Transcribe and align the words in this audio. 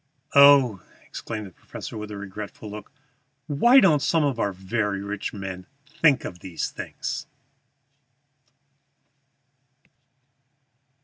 "Oh," 0.33 0.81
exclaimed 1.05 1.45
the 1.45 1.51
professor, 1.51 1.95
with 1.95 2.09
regretful 2.09 2.71
look, 2.71 2.91
"why 3.45 3.79
don't 3.79 4.01
some 4.01 4.23
of 4.23 4.39
our 4.39 4.51
very 4.51 4.99
rich 5.03 5.31
men 5.31 5.67
think 5.85 6.25
of 6.25 6.39
these 6.39 6.71
things!" 6.71 7.27